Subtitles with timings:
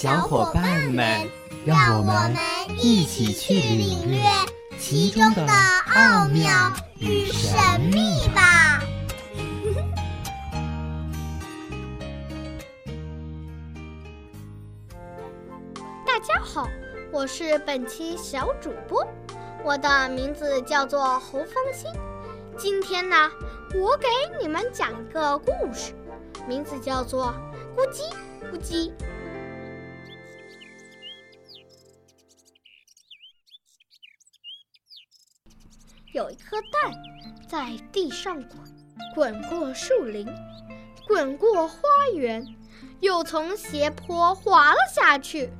[0.00, 1.28] 小伙伴们，
[1.66, 2.34] 让我们
[2.78, 4.22] 一起去领略
[4.78, 5.46] 其中的
[5.94, 7.52] 奥妙与神
[7.92, 8.80] 秘吧！
[16.06, 16.66] 大家好，
[17.12, 19.06] 我是本期小主播，
[19.62, 21.90] 我的名字叫做侯芳心。
[22.56, 23.30] 今天呢，
[23.74, 24.08] 我给
[24.40, 25.92] 你们讲一个故事，
[26.48, 27.34] 名字叫做
[27.78, 28.00] 《咕叽
[28.50, 28.88] 咕叽》。
[36.12, 36.92] 有一颗蛋
[37.46, 38.58] 在地上滚，
[39.14, 40.26] 滚过树林，
[41.06, 41.78] 滚过花
[42.12, 42.44] 园，
[42.98, 45.50] 又从斜坡滑了下去，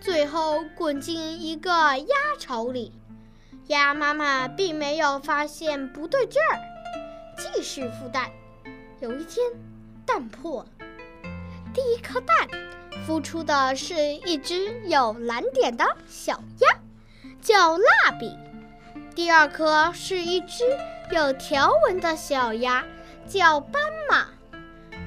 [0.00, 2.92] 最后滚进一个鸭巢里。
[3.68, 6.58] 鸭妈妈并没有发现不对劲儿，
[7.36, 8.32] 继续孵蛋。
[8.98, 9.46] 有一天，
[10.04, 10.86] 蛋破了，
[11.72, 12.48] 第一颗蛋
[13.06, 16.80] 孵出的是一只有蓝点的小鸭，
[17.40, 18.36] 叫蜡笔。
[19.14, 20.64] 第二颗是一只
[21.12, 22.84] 有条纹的小鸭，
[23.28, 24.26] 叫斑马；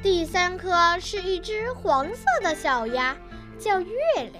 [0.00, 3.16] 第三颗是一只黄色的小鸭，
[3.58, 4.32] 叫月亮；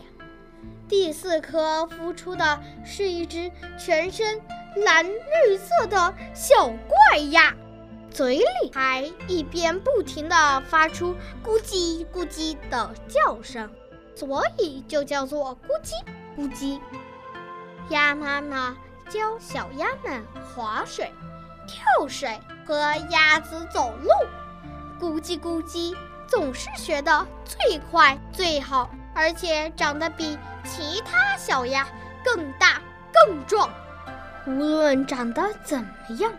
[0.89, 4.41] 第四颗孵出的是一只全身
[4.84, 7.53] 蓝绿色的小怪鸭，
[8.09, 11.12] 嘴里还一边不停地发出
[11.44, 13.69] 咕叽咕叽的叫声，
[14.14, 15.92] 所以就叫做咕叽
[16.39, 16.81] 咕叽。
[17.89, 18.77] 鸭妈妈。
[19.08, 20.22] 教小鸭们
[20.54, 21.12] 划水、
[21.66, 22.75] 跳水和
[23.10, 24.10] 鸭子走路，
[25.00, 31.86] 咕叽咕叽总是学得最快最好，而且长得比其他小鸭
[32.25, 32.81] 更大
[33.12, 33.70] 更壮。
[34.47, 35.88] 无论长得怎么
[36.19, 36.32] 样，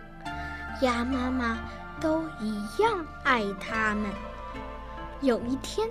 [0.81, 1.58] 鸭妈妈
[2.02, 4.12] 都一样爱它们。
[5.22, 5.90] 有一天，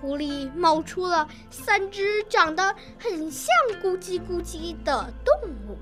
[0.00, 3.48] 湖里冒出了三只长得很像
[3.82, 5.34] 咕叽咕叽的动
[5.66, 5.78] 物。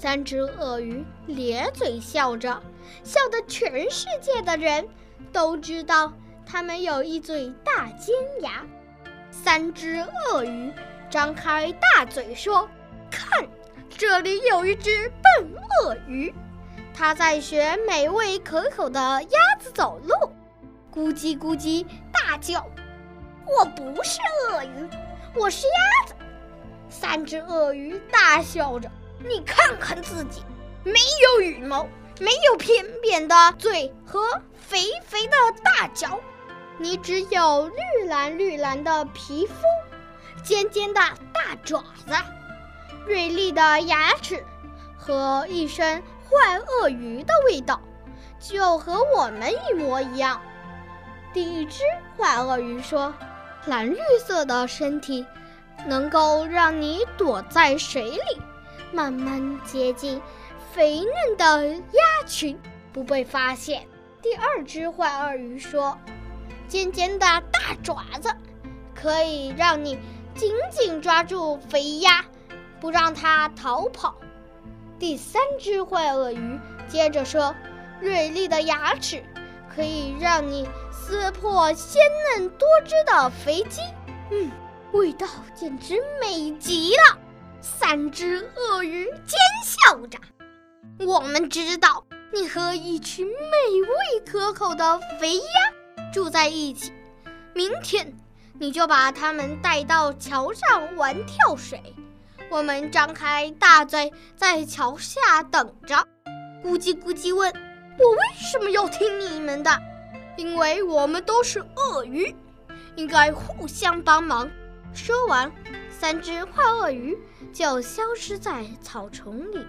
[0.00, 2.58] 三只鳄鱼咧嘴笑着，
[3.04, 4.88] 笑得全世界的人
[5.30, 6.10] 都知道
[6.46, 8.64] 它们有一嘴大尖牙。
[9.30, 10.72] 三只鳄鱼
[11.10, 12.66] 张开大嘴说
[13.12, 13.46] ：“看，
[13.90, 15.52] 这里有一只笨
[15.84, 16.34] 鳄鱼，
[16.94, 20.14] 它在学美味可口的鸭子走路，
[20.90, 22.66] 咕叽咕叽大叫。
[23.44, 24.18] 我不是
[24.48, 24.88] 鳄鱼，
[25.34, 26.14] 我是鸭子。”
[26.88, 28.90] 三只鳄鱼大笑着。
[29.22, 30.42] 你看看自己，
[30.82, 31.86] 没有羽毛，
[32.18, 34.20] 没有扁扁的嘴和
[34.56, 36.18] 肥肥的大脚，
[36.78, 39.54] 你只有绿蓝绿蓝的皮肤，
[40.42, 41.00] 尖尖的
[41.32, 42.14] 大爪子，
[43.06, 44.42] 锐利的牙齿
[44.96, 47.80] 和一身坏鳄鱼的味道，
[48.38, 50.40] 就和我们一模一样。
[51.32, 51.82] 第一只
[52.16, 53.14] 坏鳄鱼说
[53.66, 55.24] ：“蓝绿色的身体
[55.86, 58.42] 能够让你躲在水里。”
[58.92, 60.20] 慢慢接近
[60.72, 62.58] 肥嫩的鸭群，
[62.92, 63.86] 不被发现。
[64.22, 65.98] 第二只坏鳄鱼说
[66.68, 68.28] ：“尖尖的大爪子
[68.94, 69.98] 可以让你
[70.34, 72.24] 紧紧抓住肥鸭，
[72.80, 74.14] 不让它逃跑。”
[74.98, 77.54] 第三只坏鳄鱼接着说
[78.00, 79.24] ：“锐利的牙齿
[79.74, 82.02] 可以让你撕破鲜
[82.36, 83.80] 嫩多汁的肥鸡。”
[84.30, 84.50] 嗯，
[84.92, 87.18] 味道简直美极了。
[87.62, 90.18] 三只鳄鱼奸笑着，
[91.04, 96.92] 我们知道你和一群美味可口的肥鸭住在一起。
[97.54, 98.14] 明天
[98.58, 101.94] 你就把它们带到桥上玩跳水。
[102.50, 105.96] 我们张开大嘴在桥下等着。
[106.64, 107.52] 咕叽咕叽问
[107.98, 109.70] ：“我为什么要听你们的？”
[110.36, 112.34] 因为我们都是鳄鱼，
[112.96, 114.50] 应该互相帮忙。
[114.94, 115.52] 说完，
[115.90, 117.16] 三只坏鳄鱼。
[117.52, 119.66] 就消失在草丛里，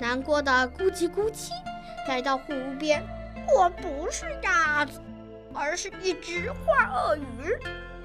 [0.00, 1.50] 难过的咕叽咕叽
[2.08, 3.02] 来到湖边。
[3.56, 5.00] 我不是鸭子，
[5.52, 7.58] 而是一只坏鳄鱼。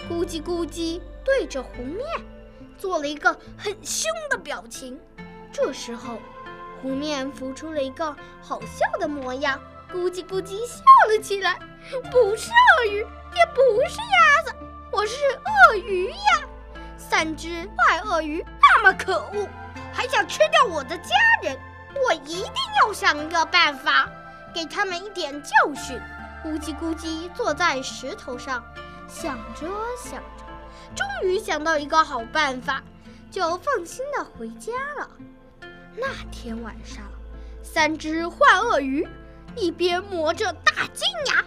[0.09, 2.05] 咕叽咕叽对着湖面
[2.77, 4.99] 做了一个很凶的表情。
[5.51, 6.17] 这时候，
[6.81, 9.59] 湖面浮出了一个好笑的模样，
[9.91, 11.59] 咕叽咕叽笑了起来。
[12.11, 14.55] 不是鳄鱼，也不是鸭子，
[14.91, 15.15] 我是
[15.71, 16.47] 鳄鱼呀！
[16.97, 18.43] 三只坏鳄鱼
[18.79, 19.49] 那么可恶，
[19.91, 21.09] 还想吃掉我的家
[21.41, 21.59] 人，
[22.05, 24.07] 我一定要想一个办法，
[24.53, 25.99] 给他们一点教训。
[26.45, 28.63] 咕叽咕叽坐在石头上，
[29.07, 30.45] 想着想着，
[30.95, 32.83] 终于想到一个好办法，
[33.31, 35.09] 就放心的回家了。
[35.95, 37.03] 那天晚上，
[37.63, 39.07] 三只坏鳄鱼
[39.55, 41.43] 一边磨着大金牙，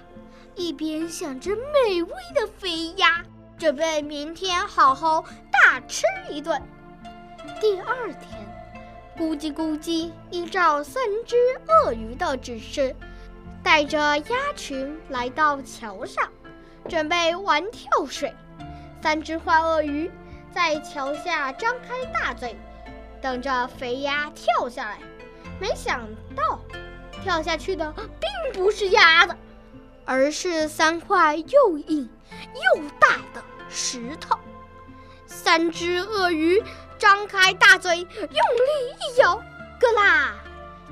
[0.57, 3.25] 一边想着美味的肥鸭，
[3.57, 6.61] 准备明天好好大吃一顿。
[7.61, 8.49] 第二天，
[9.19, 11.37] 咕叽咕叽依照三只
[11.69, 12.97] 鳄鱼的指示。
[13.63, 16.33] 带着鸭群来到桥上，
[16.89, 18.35] 准备玩跳水。
[19.03, 20.11] 三只坏鳄鱼
[20.51, 22.57] 在桥下张开大嘴，
[23.21, 24.99] 等着肥鸭跳下来。
[25.61, 26.59] 没想到，
[27.23, 29.37] 跳下去的 并不是鸭子，
[30.07, 32.09] 而是三块又硬
[32.55, 34.39] 又大的石头。
[35.27, 36.63] 三只鳄鱼
[37.01, 38.31] 张开大嘴，用力
[38.93, 39.37] 一咬，
[39.81, 40.35] 咯啦，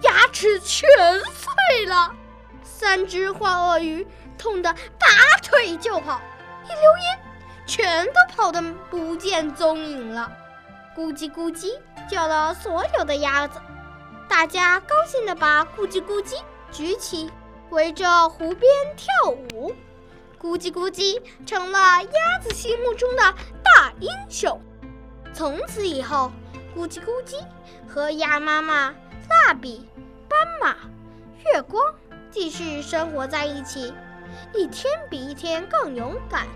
[0.00, 0.88] 牙齿全
[1.20, 2.14] 碎了。
[2.62, 4.06] 三只坏鳄鱼
[4.38, 5.06] 痛得拔
[5.42, 6.18] 腿就跑，
[6.64, 7.18] 一溜烟，
[7.66, 10.32] 全都跑得不见踪影了。
[10.96, 11.78] 咕叽咕叽
[12.10, 13.60] 叫了所有的鸭子，
[14.30, 16.40] 大家高兴地把咕叽咕叽
[16.72, 17.30] 举起，
[17.68, 18.62] 围着湖边
[18.96, 19.76] 跳舞。
[20.40, 23.22] 咕叽咕叽成了鸭子心目中的
[23.62, 24.58] 大英雄。
[25.32, 26.30] 从此以后，
[26.76, 27.36] 咕叽咕叽
[27.86, 28.94] 和鸭妈妈、
[29.28, 29.86] 蜡笔、
[30.28, 30.76] 斑马、
[31.52, 31.82] 月光。
[32.30, 33.90] 继续生活在一起，
[34.54, 36.46] 一天比一天更勇敢、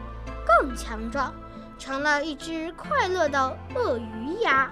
[0.47, 1.33] 更强壮，
[1.79, 4.71] 成了一只快乐的鳄鱼鸭。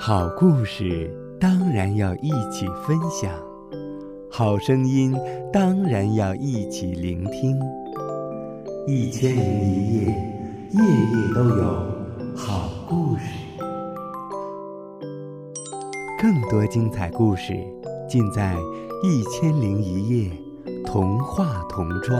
[0.00, 3.30] 好故事当然要一起分享，
[4.30, 5.14] 好声音
[5.52, 7.60] 当然要一起聆听。
[8.90, 10.06] 一千零一夜，
[10.70, 11.62] 夜夜都有
[12.34, 13.24] 好故事。
[16.18, 17.52] 更多精彩故事，
[18.08, 18.56] 尽在
[19.06, 20.32] 《一千零一夜》
[20.86, 22.18] 童话童装。